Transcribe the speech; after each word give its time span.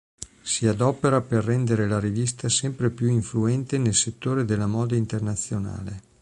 Si 0.41 0.65
adopera 0.65 1.21
per 1.21 1.43
rendere 1.43 1.87
la 1.87 1.99
rivista 1.99 2.49
sempre 2.49 2.89
più 2.89 3.07
influente 3.07 3.77
nel 3.77 3.93
settore 3.93 4.45
della 4.45 4.65
moda 4.65 4.95
internazionale. 4.95 6.01